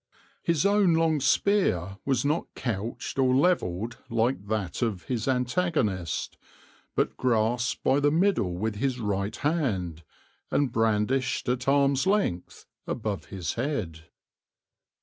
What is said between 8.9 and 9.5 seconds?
right